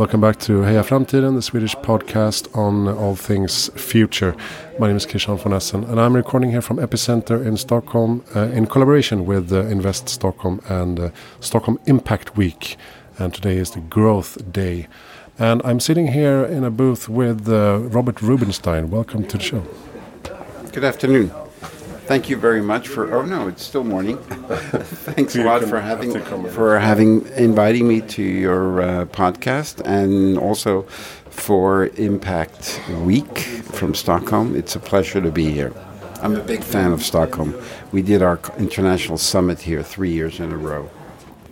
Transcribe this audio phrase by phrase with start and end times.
[0.00, 4.34] Welcome back to Heja Framtiden, the Swedish podcast on all things future.
[4.78, 8.44] My name is Christian von Essen, and I'm recording here from Epicenter in Stockholm uh,
[8.44, 11.10] in collaboration with uh, Invest Stockholm and uh,
[11.40, 12.78] Stockholm Impact Week.
[13.18, 14.88] And today is the Growth Day.
[15.38, 18.88] And I'm sitting here in a booth with uh, Robert Rubinstein.
[18.88, 19.66] Welcome to the show.
[20.72, 21.30] Good afternoon.
[22.10, 23.14] Thank you very much for.
[23.14, 24.16] Oh no, it's still morning.
[25.14, 30.82] Thanks a lot for having for having inviting me to your uh, podcast and also
[31.30, 34.56] for Impact Week from Stockholm.
[34.56, 35.72] It's a pleasure to be here.
[36.20, 37.54] I'm a big fan of Stockholm.
[37.92, 40.90] We did our international summit here three years in a row.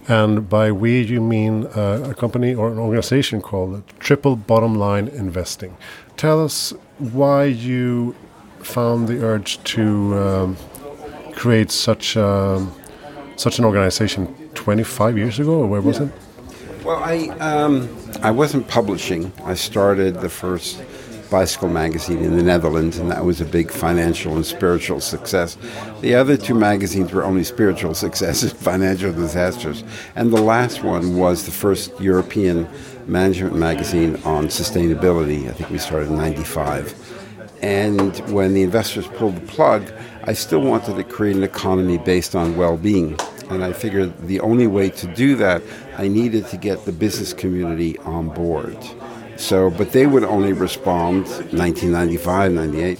[0.09, 5.07] And by we, you mean uh, a company or an organization called Triple Bottom Line
[5.07, 5.77] Investing.
[6.17, 8.17] Tell us why you
[8.65, 10.57] found the urge to um,
[11.35, 12.67] create such a,
[13.37, 16.07] such an organization 25 years ago, or where was yeah.
[16.07, 16.13] it?
[16.85, 17.89] Well, I um,
[18.23, 19.33] I wasn't publishing.
[19.45, 20.83] I started the first
[21.31, 25.57] bicycle magazine in the Netherlands, and that was a big financial and spiritual success.
[26.01, 29.85] The other two magazines were only spiritual successes, financial disasters.
[30.17, 32.69] And the last one was the first European
[33.07, 35.49] management magazine on sustainability.
[35.49, 37.18] I think we started in 95.
[37.63, 39.93] And when the investors pulled the plug,
[40.25, 43.19] I still wanted to create an economy based on well being.
[43.51, 45.63] And I figured the only way to do that,
[45.97, 48.77] I needed to get the business community on board.
[49.37, 52.99] So, but they would only respond 1995, 98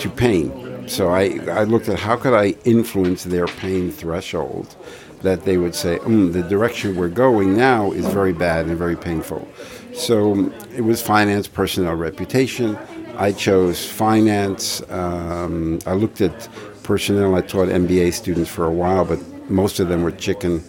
[0.00, 0.88] to pain.
[0.88, 4.74] So I, I looked at how could I influence their pain threshold
[5.22, 8.96] that they would say, mm, the direction we're going now is very bad and very
[8.96, 9.46] painful.
[9.92, 12.78] So it was finance, personnel, reputation.
[13.18, 14.80] I chose finance.
[14.90, 16.48] Um, I looked at
[16.84, 17.34] personnel.
[17.34, 19.18] I taught MBA students for a while, but
[19.50, 20.62] most of them were chicken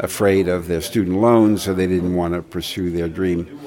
[0.00, 3.60] afraid of their student loans, so they didn't want to pursue their dream.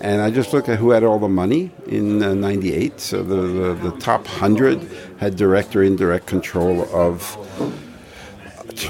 [0.00, 2.98] And I just looked at who had all the money in uh, 98.
[2.98, 4.82] So the, the, the, top 100
[5.18, 7.36] had direct or indirect control of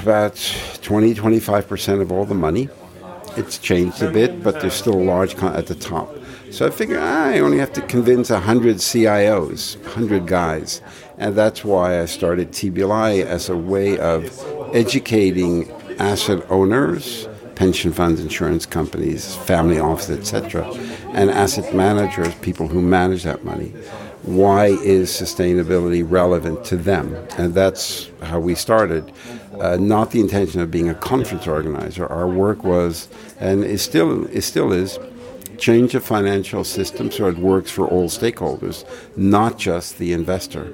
[0.01, 0.35] about
[0.81, 2.69] 20, 25% of all the money.
[3.35, 6.09] It's changed a bit, but there's still a large con- at the top.
[6.53, 10.83] So I figured ah, I only have to convince 100 CIOs, 100 guys.
[11.17, 14.25] And that's why I started TBLI as a way of
[14.71, 20.71] educating asset owners, pension funds, insurance companies, family offices, etc.,
[21.13, 23.69] and asset managers, people who manage that money.
[24.21, 27.15] Why is sustainability relevant to them?
[27.35, 29.11] And that's how we started.
[29.59, 32.05] Uh, not the intention of being a conference organizer.
[32.05, 33.07] Our work was,
[33.39, 34.99] and it still, it still is,
[35.67, 38.77] change the financial system so it works for all stakeholders,
[39.15, 40.65] not just the investor.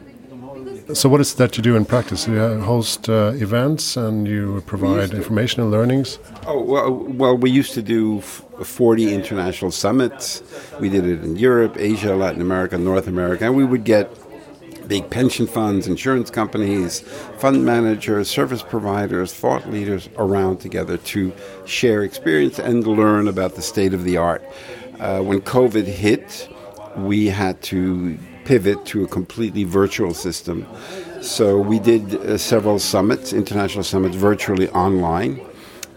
[0.93, 2.27] So, what is that you do in practice?
[2.27, 6.17] You host uh, events and you provide information and learnings.
[6.47, 6.91] Oh well,
[7.21, 10.41] well, we used to do 40 international summits.
[10.79, 14.05] We did it in Europe, Asia, Latin America, North America, and we would get
[14.89, 17.01] big pension funds, insurance companies,
[17.37, 21.31] fund managers, service providers, thought leaders around together to
[21.65, 24.43] share experience and learn about the state of the art.
[24.99, 26.49] Uh, when COVID hit,
[26.97, 30.65] we had to pivot to a completely virtual system.
[31.21, 35.39] So we did uh, several summits, international summits, virtually online.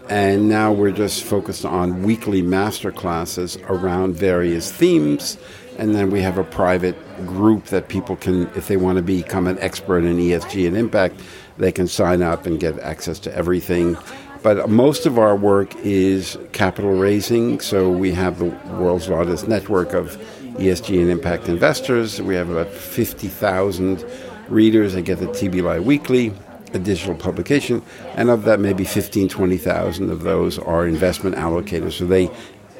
[0.07, 5.37] And now we're just focused on weekly master classes around various themes
[5.77, 9.47] and then we have a private group that people can, if they want to become
[9.47, 11.19] an expert in ESG and impact,
[11.57, 13.97] they can sign up and get access to everything.
[14.41, 17.61] But most of our work is capital raising.
[17.61, 18.45] So we have the
[18.77, 20.17] world's largest network of
[20.57, 22.21] ESG and impact investors.
[22.21, 24.05] We have about 50,000
[24.49, 26.33] readers that get the TBLI Weekly,
[26.73, 27.81] a digital publication.
[28.15, 31.93] And of that, maybe 15, 20,000 of those are investment allocators.
[31.93, 32.29] So they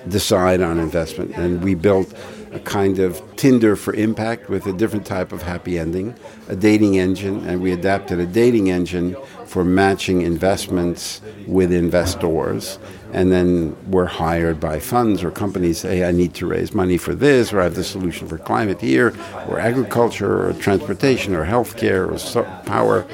[0.09, 1.31] decide on investment.
[1.35, 2.13] And we built
[2.53, 6.15] a kind of Tinder for impact with a different type of happy ending,
[6.47, 9.15] a dating engine, and we adapted a dating engine
[9.45, 12.79] for matching investments with investors.
[13.11, 17.13] And then we're hired by funds or companies say, I need to raise money for
[17.13, 19.13] this, or I have the solution for climate here,
[19.47, 23.05] or agriculture, or transportation, or healthcare, or so power.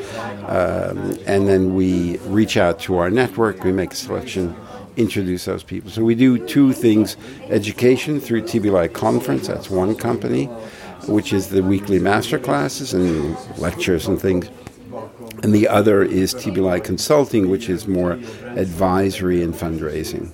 [0.47, 4.55] Um, and then we reach out to our network, we make a selection
[4.99, 5.89] introduce those people.
[5.89, 7.15] So we do two things
[7.49, 10.45] education through TBLI Conference, that's one company,
[11.07, 14.49] which is the weekly master classes and lectures and things.
[15.41, 18.13] And the other is TBLI Consulting, which is more
[18.57, 20.31] advisory and fundraising.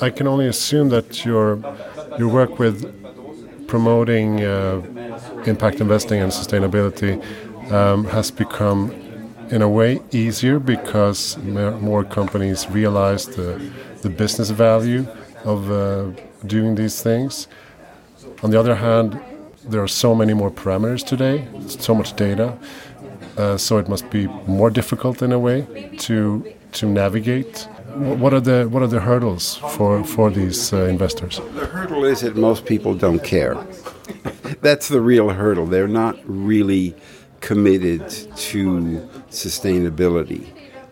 [0.00, 1.58] I can only assume that your
[2.18, 2.76] your work with
[3.66, 4.82] promoting uh,
[5.46, 7.14] impact investing and sustainability
[7.72, 8.92] um, has become
[9.50, 13.60] in a way easier because more companies realize the,
[14.02, 15.06] the business value
[15.44, 16.10] of uh,
[16.46, 17.48] doing these things.
[18.42, 19.20] On the other hand,
[19.64, 22.56] there are so many more parameters today, so much data,
[23.36, 27.68] uh, so it must be more difficult in a way to to navigate.
[27.94, 31.40] What are the what are the hurdles for for these uh, investors?
[31.54, 33.56] The hurdle is that most people don't care.
[34.62, 35.66] That's the real hurdle.
[35.66, 36.94] They're not really
[37.40, 40.46] committed to sustainability.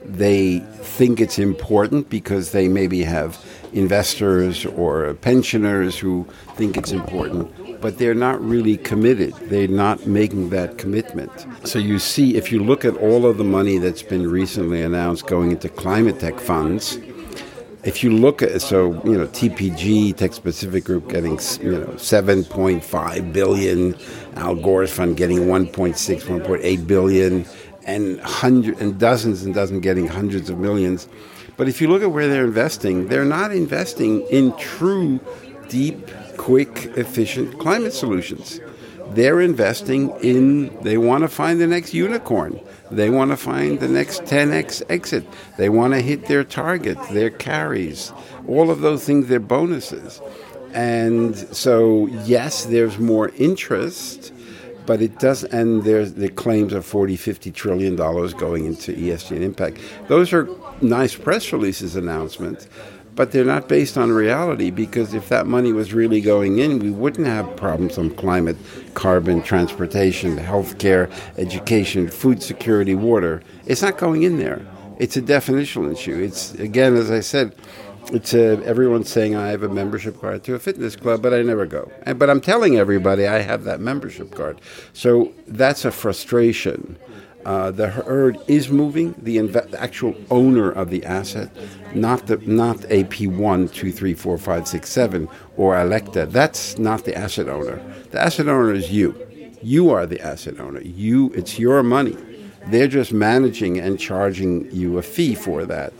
[0.04, 3.38] They think it's important because they maybe have
[3.72, 9.34] investors or pensioners who think it's important, but they're not really committed.
[9.50, 11.46] They're not making that commitment.
[11.64, 15.26] So you see, if you look at all of the money that's been recently announced
[15.26, 16.98] going into climate tech funds,
[17.84, 21.32] if you look at so you know TPG Tech Pacific Group getting
[21.62, 23.96] you know 7.5 billion,
[24.34, 27.44] Al Gore's fund getting 1.6, 1.8 billion,
[27.88, 31.08] and hundreds and dozens and dozens getting hundreds of millions.
[31.56, 35.18] But if you look at where they're investing, they're not investing in true,
[35.68, 38.60] deep, quick, efficient climate solutions.
[39.12, 42.60] They're investing in, they want to find the next unicorn.
[42.90, 45.26] They want to find the next 10x exit.
[45.56, 48.12] They want to hit their target, their carries,
[48.46, 50.20] all of those things, their bonuses.
[50.74, 54.32] And so, yes, there's more interest
[54.88, 59.32] but it does and there's the claims of 40 50 trillion dollars going into ESG
[59.32, 59.80] and impact.
[60.08, 60.48] Those are
[60.80, 62.66] nice press releases announcements
[63.14, 66.90] but they're not based on reality because if that money was really going in we
[66.90, 68.56] wouldn't have problems on climate
[68.94, 73.42] carbon transportation healthcare education food security water.
[73.66, 74.66] It's not going in there.
[74.98, 76.16] It's a definitional issue.
[76.16, 77.54] It's again as i said
[78.12, 81.42] it's a, everyone's saying I have a membership card to a fitness club, but I
[81.42, 81.90] never go.
[82.02, 84.60] And, but I'm telling everybody I have that membership card.
[84.92, 86.98] So that's a frustration.
[87.44, 89.14] Uh, the herd is moving.
[89.18, 91.50] The, inve- the, actual owner of the asset,
[91.94, 96.26] not the not AP one, two, three, four, five, six, seven, or Alecta.
[96.26, 97.82] That's not the asset owner.
[98.10, 99.14] The asset owner is you.
[99.62, 100.80] You are the asset owner.
[100.80, 101.32] You.
[101.32, 102.16] It's your money.
[102.66, 105.92] They're just managing and charging you a fee for that.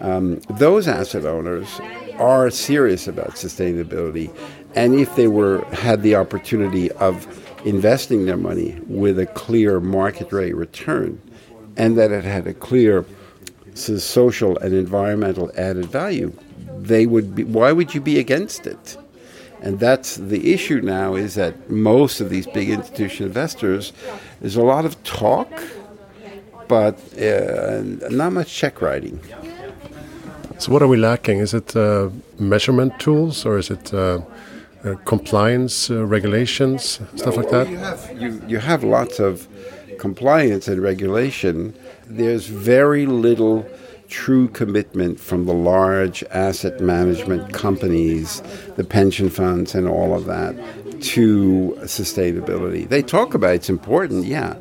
[0.00, 1.80] Um, those asset owners
[2.18, 4.34] are serious about sustainability,
[4.74, 7.26] and if they were had the opportunity of
[7.64, 11.20] investing their money with a clear market rate return,
[11.76, 13.04] and that it had a clear
[13.74, 16.32] social and environmental added value,
[16.78, 17.44] they would be.
[17.44, 18.96] Why would you be against it?
[19.62, 23.92] And that's the issue now is that most of these big institutional investors,
[24.40, 25.50] there's a lot of talk,
[26.66, 29.20] but uh, not much check writing.
[30.60, 31.38] So, what are we lacking?
[31.38, 34.20] Is it uh, measurement tools or is it uh,
[34.84, 37.70] uh, compliance uh, regulations, stuff like that?
[37.70, 39.48] You have, you, you have lots of
[39.98, 41.74] compliance and regulation.
[42.06, 43.66] There's very little
[44.08, 48.42] true commitment from the large asset management companies,
[48.76, 50.54] the pension funds, and all of that
[51.14, 52.86] to sustainability.
[52.86, 54.56] They talk about it's important, yeah.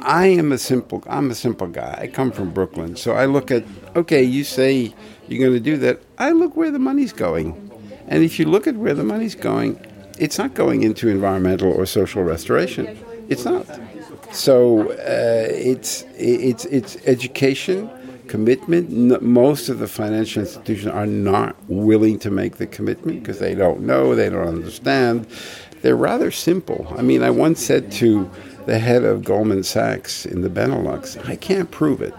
[0.00, 1.98] I am a simple I'm a simple guy.
[2.00, 2.96] I come from Brooklyn.
[2.96, 3.64] So I look at
[3.96, 4.94] okay, you say
[5.28, 6.00] you're going to do that.
[6.18, 7.62] I look where the money's going.
[8.08, 9.80] And if you look at where the money's going,
[10.18, 12.98] it's not going into environmental or social restoration.
[13.28, 13.66] It's not.
[14.32, 17.90] So uh, it's it's it's education,
[18.28, 19.22] commitment.
[19.22, 23.80] Most of the financial institutions are not willing to make the commitment because they don't
[23.80, 25.26] know, they don't understand.
[25.82, 26.92] They're rather simple.
[26.96, 28.30] I mean, I once said to
[28.66, 32.14] the head of Goldman Sachs in the Benelux, I can't prove it,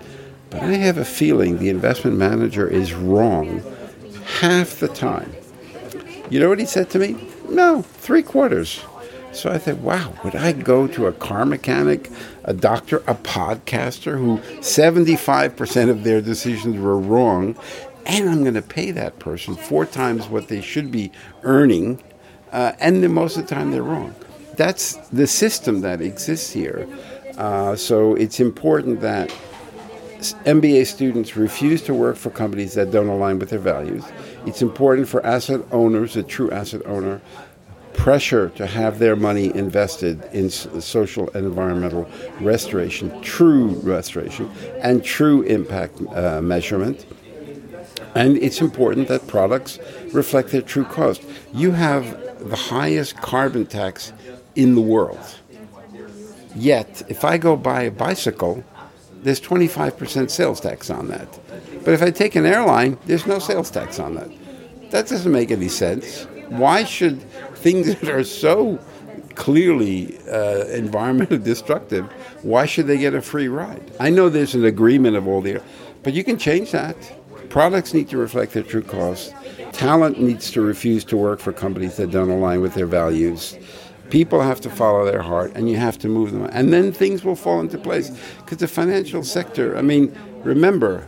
[0.50, 3.62] but I have a feeling the investment manager is wrong
[4.40, 5.34] half the time.
[6.30, 7.16] You know what he said to me?
[7.50, 8.84] No, three quarters.
[9.32, 12.10] So I thought, wow, would I go to a car mechanic,
[12.44, 17.56] a doctor, a podcaster who 75% of their decisions were wrong,
[18.06, 21.12] and I'm going to pay that person four times what they should be
[21.44, 22.02] earning,
[22.52, 24.16] uh, and then most of the time they're wrong.
[24.56, 26.88] That's the system that exists here.
[27.38, 29.32] Uh, so it's important that
[30.18, 34.04] MBA students refuse to work for companies that don't align with their values.
[34.46, 37.22] It's important for asset owners, a true asset owner,
[37.94, 42.10] pressure to have their money invested in social and environmental
[42.40, 44.50] restoration, true restoration,
[44.82, 47.06] and true impact uh, measurement.
[48.16, 49.80] And it's important that products
[50.14, 51.24] reflect their true cost.
[51.54, 54.14] You have the highest carbon tax
[54.56, 55.36] in the world.
[56.56, 58.64] Yet, if I go buy a bicycle,
[59.24, 61.40] there's 25% sales tax on that.
[61.84, 64.30] But if I take an airline, there's no sales tax on that.
[64.92, 66.26] That doesn't make any sense.
[66.50, 67.22] Why should
[67.56, 68.80] things that are so
[69.38, 72.06] clearly uh, environmentally destructive,
[72.42, 73.92] why should they get a free ride?
[74.00, 75.62] I know there's an agreement of all the,
[76.04, 76.98] but you can change that.
[77.50, 79.34] Products need to reflect their true cost.
[79.72, 83.58] Talent needs to refuse to work for companies that don't align with their values.
[84.10, 86.48] People have to follow their heart, and you have to move them.
[86.52, 88.10] And then things will fall into place.
[88.40, 91.08] Because the financial sector, I mean, remember,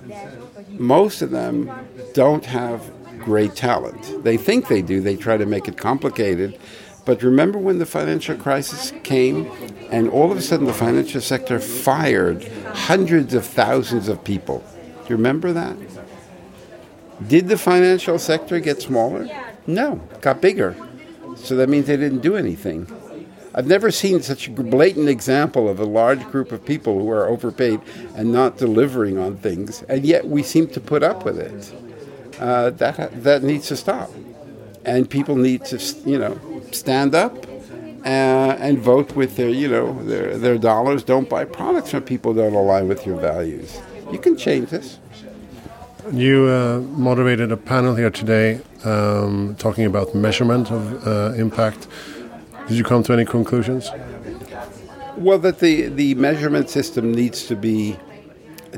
[0.72, 1.72] most of them
[2.14, 2.84] don't have
[3.20, 4.24] great talent.
[4.24, 6.60] They think they do, they try to make it complicated.
[7.06, 9.50] But remember when the financial crisis came,
[9.90, 14.64] and all of a sudden the financial sector fired hundreds of thousands of people?
[15.04, 15.76] Do you remember that?
[17.28, 19.28] Did the financial sector get smaller?
[19.66, 20.76] No, it got bigger.
[21.44, 22.88] So that means they didn't do anything.
[23.54, 27.28] I've never seen such a blatant example of a large group of people who are
[27.28, 27.82] overpaid
[28.16, 31.74] and not delivering on things, and yet we seem to put up with it.
[32.40, 34.10] Uh, that that needs to stop,
[34.86, 36.40] and people need to you know
[36.72, 37.46] stand up
[38.06, 41.04] uh, and vote with their you know their their dollars.
[41.04, 43.82] Don't buy products from people that don't align with your values.
[44.12, 45.00] You can change this.
[46.08, 51.88] You uh, moderated a panel here today um, talking about measurement of uh, impact.
[52.68, 53.92] Did you come to any conclusions?
[55.18, 57.98] Well, that the, the measurement system needs to be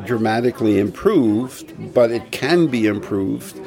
[0.03, 3.61] dramatically improved, but it can be improved.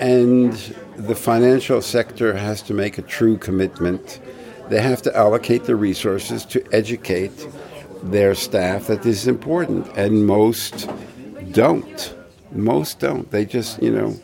[0.00, 0.52] And
[0.96, 4.20] the financial sector has to make a true commitment.
[4.68, 7.46] They have to allocate the resources to educate
[8.02, 9.86] their staff that this is important.
[9.96, 10.90] And most
[11.52, 12.17] don't.
[12.52, 13.30] Most don't.
[13.30, 14.20] They just, you know,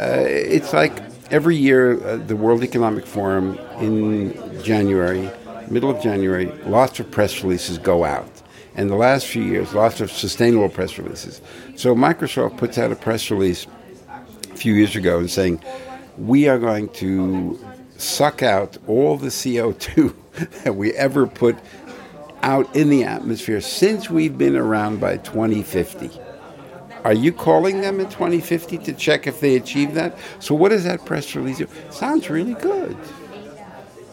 [0.00, 0.92] uh, it's like
[1.30, 5.30] every year uh, the World Economic Forum in January,
[5.70, 8.30] middle of January, lots of press releases go out.
[8.76, 11.40] And the last few years, lots of sustainable press releases.
[11.76, 13.66] So Microsoft puts out a press release
[14.52, 15.62] a few years ago and saying,
[16.18, 17.58] we are going to
[17.96, 20.14] suck out all the CO2
[20.64, 21.56] that we ever put
[22.42, 26.10] out in the atmosphere since we've been around by 2050.
[27.04, 30.18] Are you calling them in 2050 to check if they achieve that?
[30.38, 31.68] So, what does that press release do?
[31.90, 32.96] Sounds really good.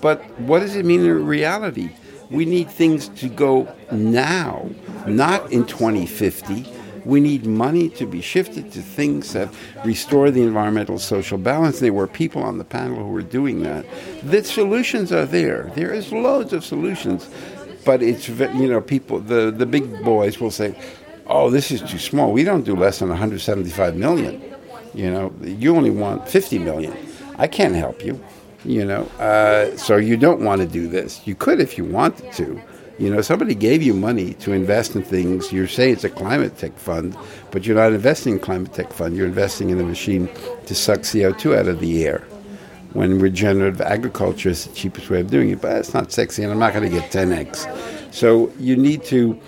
[0.02, 1.92] But what does it mean in reality?
[2.30, 4.70] We need things to go now,
[5.06, 6.66] not in 2050.
[7.04, 9.50] We need money to be shifted to things that
[9.84, 11.80] restore the environmental social balance.
[11.80, 13.86] There were people on the panel who were doing that.
[14.24, 15.72] The solutions are there.
[15.76, 17.30] There is loads of solutions,
[17.86, 20.76] but it's you know people the the big boys will say,
[21.32, 22.32] oh, this is too small.
[22.32, 24.42] We don't do less than 175 million.
[24.94, 26.96] You know, you only want 50 million.
[27.38, 28.22] I can't help you.
[28.64, 31.26] You know, uh, so you don't want to do this.
[31.26, 32.62] You could if you wanted to.
[33.00, 35.52] You know, somebody gave you money to invest in things.
[35.52, 37.18] You say it's a climate tech fund,
[37.50, 39.18] but you're not investing in climate tech fund.
[39.18, 40.30] You're investing in a machine
[40.68, 42.20] to suck CO2 out of the air.
[42.94, 46.52] When regenerative agriculture is the cheapest way of doing it, but it's not sexy, and
[46.52, 48.14] I'm not going to get 10x.
[48.14, 49.40] So you need to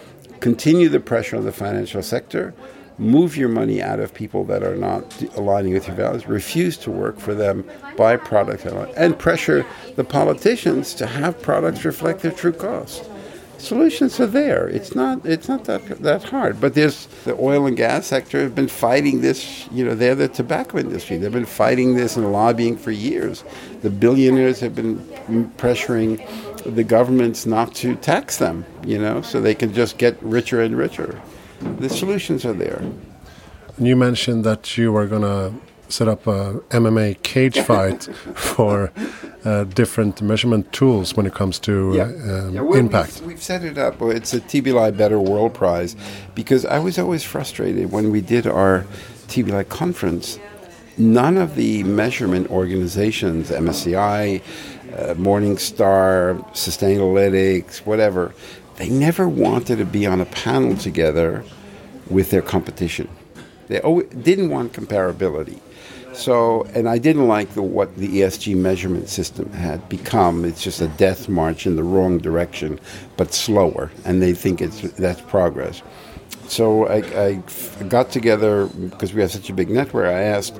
[0.43, 2.53] continue the pressure on the financial sector,
[2.97, 6.91] move your money out of people that are not aligning with your values, refuse to
[6.91, 7.63] work for them,
[7.95, 13.09] buy products, and pressure the politicians to have products reflect their true cost.
[13.57, 14.67] Solutions are there.
[14.67, 15.25] It's not.
[15.25, 16.59] It's not that that hard.
[16.59, 19.69] But there's the oil and gas sector have been fighting this.
[19.71, 21.15] You know, they're the tobacco industry.
[21.15, 23.45] They've been fighting this and lobbying for years.
[23.81, 24.97] The billionaires have been
[25.57, 26.19] pressuring
[26.65, 30.77] the governments not to tax them, you know, so they can just get richer and
[30.77, 31.21] richer.
[31.79, 32.81] The solutions are there.
[33.77, 35.53] You mentioned that you were going to
[35.89, 38.03] set up a MMA cage fight
[38.35, 38.91] for
[39.45, 42.03] uh, different measurement tools when it comes to yeah.
[42.03, 43.19] Um, yeah, impact.
[43.19, 44.01] We've, we've, set it up.
[44.01, 45.95] It's a TBLI Better World Prize
[46.33, 48.85] because I was always frustrated when we did our
[49.27, 50.39] TBLI conference.
[50.97, 54.41] None of the measurement organizations, MSCI,
[54.93, 58.33] uh, Morningstar, Sustainalytics, whatever,
[58.77, 61.43] they never wanted to be on a panel together
[62.09, 63.07] with their competition.
[63.67, 65.59] They always, didn't want comparability.
[66.13, 70.45] So, and I didn't like the, what the ESG measurement system had become.
[70.45, 72.79] It's just a death march in the wrong direction,
[73.17, 75.81] but slower, and they think it's that's progress.
[76.47, 80.05] So I, I got together because we have such a big network.
[80.05, 80.59] I asked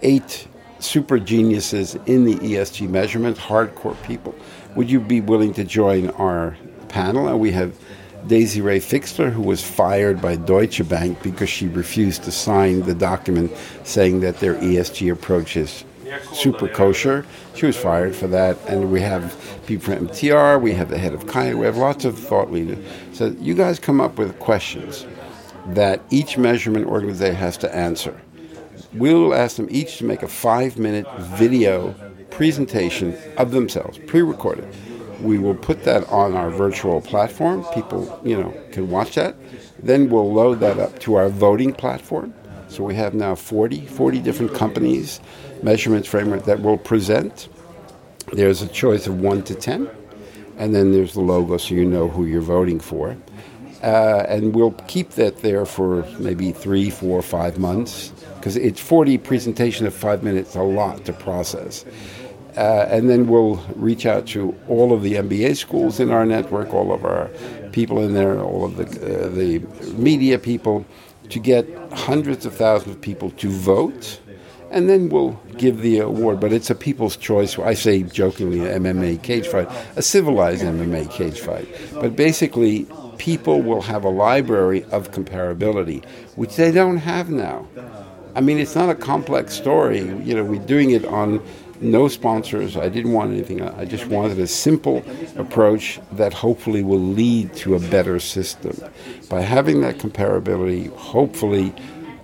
[0.00, 0.46] eight
[0.78, 4.34] super geniuses in the ESG measurement, hardcore people.
[4.76, 6.56] Would you be willing to join our
[6.88, 7.28] panel?
[7.28, 7.78] And we have
[8.26, 13.52] Desiree Fixler, who was fired by Deutsche Bank because she refused to sign the document
[13.84, 15.84] saying that their ESG approach is
[16.32, 17.26] super kosher.
[17.54, 18.58] She was fired for that.
[18.66, 22.04] And we have people from MTR, we have the head of Kaya, we have lots
[22.04, 22.84] of thought leaders.
[23.12, 25.06] So you guys come up with questions
[25.68, 28.20] that each measurement organization has to answer.
[28.94, 31.94] We'll ask them each to make a five minute video
[32.30, 34.68] presentation of themselves, pre recorded.
[35.20, 37.64] We will put that on our virtual platform.
[37.74, 39.34] People, you know, can watch that.
[39.82, 42.34] Then we'll load that up to our voting platform.
[42.68, 45.20] So we have now 40, 40 different companies,
[45.62, 47.48] measurement framework that will present.
[48.32, 49.88] There's a choice of 1 to 10,
[50.56, 53.16] and then there's the logo so you know who you're voting for.
[53.84, 59.18] Uh, and we'll keep that there for maybe three, four, five months because it's 40
[59.18, 61.84] presentation of five minutes, a lot to process.
[62.56, 66.72] Uh, and then we'll reach out to all of the MBA schools in our network,
[66.72, 67.28] all of our
[67.72, 69.58] people in there, all of the, uh, the
[69.98, 70.86] media people,
[71.28, 74.18] to get hundreds of thousands of people to vote.
[74.70, 77.58] And then we'll give the award, but it's a people's choice.
[77.58, 81.68] I say jokingly, MMA cage fight, a civilized MMA cage fight.
[81.92, 82.86] But basically,
[83.18, 86.04] people will have a library of comparability,
[86.36, 87.66] which they don't have now.
[88.34, 90.00] I mean, it's not a complex story.
[90.00, 91.42] You know, we're doing it on
[91.80, 92.76] no sponsors.
[92.76, 93.62] I didn't want anything.
[93.62, 95.04] I just wanted a simple
[95.36, 98.76] approach that hopefully will lead to a better system.
[99.28, 101.72] By having that comparability, hopefully,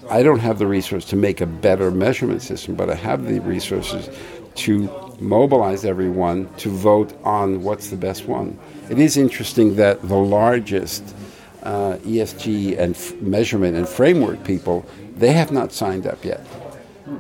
[0.09, 3.40] I don't have the resource to make a better measurement system, but I have the
[3.40, 4.09] resources
[4.56, 8.58] to mobilize everyone to vote on what's the best one.
[8.88, 11.14] It is interesting that the largest
[11.62, 14.84] uh, ESG and f- measurement and framework people,
[15.16, 16.44] they have not signed up yet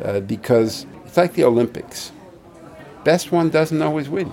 [0.04, 2.12] uh, because it's like the Olympics
[3.04, 4.32] best one doesn't always win.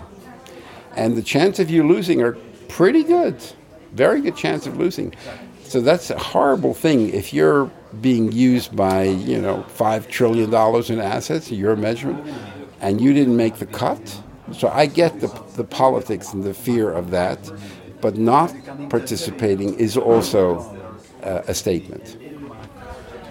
[0.95, 2.33] And the chance of you losing are
[2.67, 3.36] pretty good.
[3.93, 5.13] Very good chance of losing.
[5.63, 7.69] So that's a horrible thing if you're
[8.01, 12.25] being used by, you know, five trillion dollars in assets, your measurement,
[12.81, 14.22] and you didn't make the cut.
[14.51, 17.51] So I get the, the politics and the fear of that,
[18.01, 18.53] but not
[18.89, 20.60] participating is also
[21.24, 22.17] uh, a statement.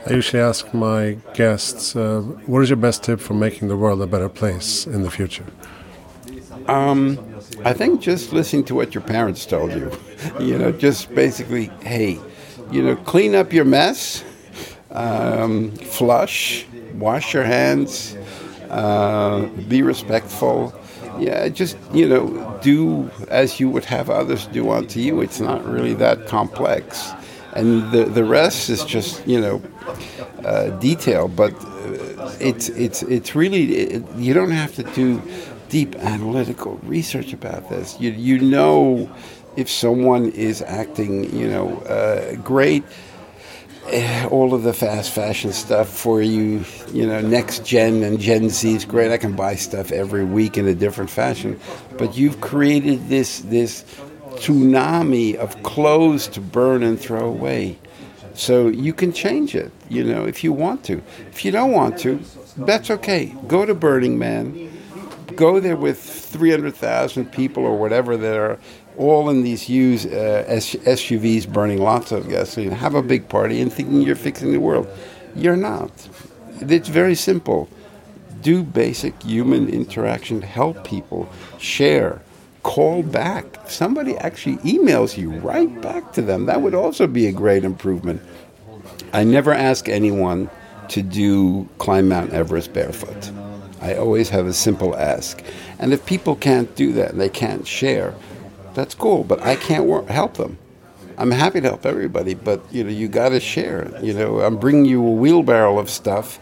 [0.07, 4.00] I usually ask my guests, uh, what is your best tip for making the world
[4.03, 5.47] a better place in the future?
[6.69, 7.19] Um,
[7.65, 9.91] I think just listening to what your parents told you.
[10.41, 12.21] you know, just basically, hey,
[12.71, 14.25] you know, clean up your mess,
[14.91, 18.17] um, flush, wash your hands,
[18.71, 20.75] uh, be respectful.
[21.19, 25.23] Yeah, just, you know, do as you would have others do unto you.
[25.23, 27.13] It's not really that complex.
[27.55, 29.63] And the, the rest is just, you know,
[30.45, 35.23] uh, detail, but uh, it's it's it's really it, you don't have to do
[35.69, 37.99] deep analytical research about this.
[37.99, 39.11] You you know
[39.57, 42.85] if someone is acting, you know, uh, great.
[43.89, 48.51] Eh, all of the fast fashion stuff for you, you know, next gen and Gen
[48.51, 49.13] Z is great.
[49.13, 51.59] I can buy stuff every week in a different fashion,
[51.97, 53.85] but you've created this this
[54.35, 57.79] tsunami of clothes to burn and throw away.
[58.35, 61.01] So you can change it, you know, if you want to.
[61.31, 62.21] If you don't want to,
[62.57, 63.35] that's okay.
[63.47, 64.73] Go to Burning Man.
[65.37, 68.59] Go there with 300,000 people or whatever there are
[68.97, 72.71] all in these used uh, SUVs burning lots of gasoline.
[72.71, 74.89] Have a big party and thinking you're fixing the world.
[75.35, 75.91] You're not.
[76.61, 77.69] It's very simple.
[78.43, 81.28] Do basic human interaction, help people,
[81.59, 82.23] share
[82.67, 83.47] call back.
[83.71, 86.47] Somebody actually emails you right back to them.
[86.47, 88.21] That would also be a great improvement.
[89.13, 90.50] I never ask anyone
[90.89, 93.30] to do climb Mount Everest barefoot.
[93.80, 95.45] I always have a simple ask.
[95.78, 98.13] And if people can't do that and they can't share,
[98.76, 100.58] that's cool, but I can't work, help them.
[101.19, 103.91] I'm happy to help everybody, but you know, you got to share.
[104.02, 106.39] You know, I'm bringing you a wheelbarrow of stuff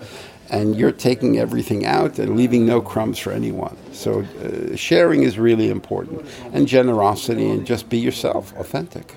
[0.50, 3.76] and you're taking everything out and leaving no crumbs for anyone.
[3.92, 9.16] So uh, sharing is really important, and generosity, and just be yourself, authentic.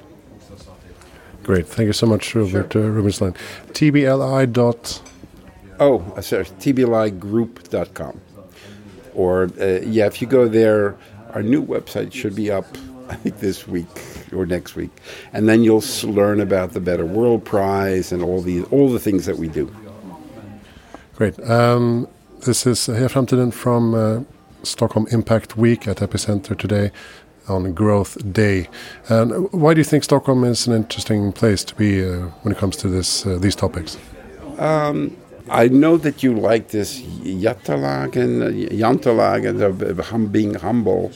[1.43, 2.83] Great, thank you so much, Robert sure.
[2.83, 3.33] uh, Rubinstein.
[3.73, 5.01] TBLI dot.
[5.79, 8.21] Oh, uh, sorry, TBLIgroup.com.
[9.13, 10.97] Or uh, yeah, if you go there,
[11.33, 12.65] our new website should be up.
[13.09, 13.87] I think this week
[14.33, 14.91] or next week,
[15.33, 19.25] and then you'll learn about the Better World Prize and all the all the things
[19.25, 19.73] that we do.
[21.15, 21.39] Great.
[21.49, 22.07] Um,
[22.45, 24.23] this is Heja Framtiden from uh,
[24.63, 26.91] Stockholm Impact Week at Epicenter today
[27.47, 28.69] on Growth Day.
[29.09, 32.57] And why do you think Stockholm is an interesting place to be uh, when it
[32.57, 33.97] comes to this uh, these topics?
[34.57, 35.15] Um,
[35.49, 41.11] I know that you like this Jantelagen, Jantelagen, of being humble,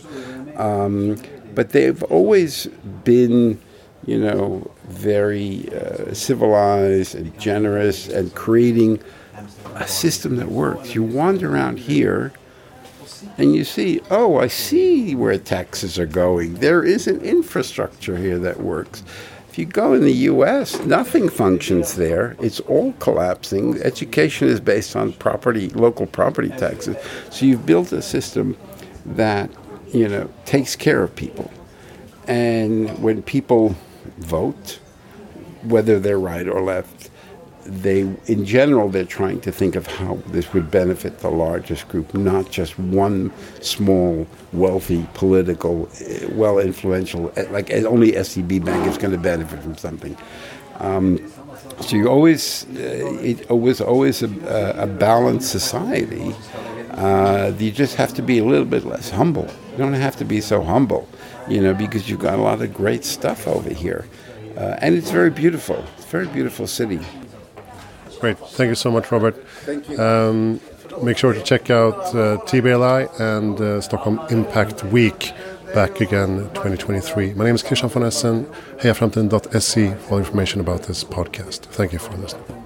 [0.56, 1.18] um,
[1.56, 2.68] but they've always
[3.04, 3.60] been,
[4.06, 9.00] you know, very uh, civilized and generous and creating
[9.76, 10.96] a system that works.
[10.96, 12.34] You wander around here
[13.38, 16.56] and you see, oh, I see where taxes are going.
[16.56, 19.04] There is an infrastructure here that works.
[19.50, 22.38] If you go in the US, nothing functions there.
[22.40, 23.82] It's all collapsing.
[23.82, 26.96] Education is based on property, local property taxes.
[27.30, 28.58] So you've built a system
[29.06, 29.50] that,
[29.94, 31.52] you know, takes care of people.
[32.28, 33.76] And when people
[34.18, 34.80] vote,
[35.64, 37.10] whether they're right or left,
[37.66, 42.14] they, in general, they're trying to think of how this would benefit the largest group,
[42.14, 48.88] not just one small, wealthy, political, eh, well influential, eh, like eh, only SEB Bank
[48.88, 50.18] is going to benefit from something.
[50.80, 51.32] Um,
[51.82, 56.34] so you always, uh, it was always a, a balanced society.
[56.92, 59.48] Uh, you just have to be a little bit less humble.
[59.72, 61.08] You don't have to be so humble,
[61.48, 64.06] you know, because you've got a lot of great stuff over here.
[64.58, 65.84] Uh, and it's very beautiful.
[65.98, 67.00] It's a very beautiful city.
[68.20, 68.38] Great.
[68.38, 69.36] Thank you so much, Robert.
[69.62, 70.00] Thank you.
[70.00, 70.60] Um,
[71.02, 75.34] make sure to check out uh, TBLI and uh, Stockholm Impact Week
[75.74, 77.34] back again 2023.
[77.34, 78.46] My name is Christian von Essen,
[78.80, 81.62] hejaframtiden.se for all information about this podcast.
[81.62, 82.61] Thank you for listening.